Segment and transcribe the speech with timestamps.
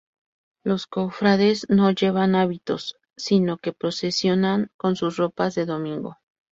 [0.63, 2.77] Los cofrades no llevan hábito,
[3.15, 6.17] sino que procesionan con sus ropas "de domingo".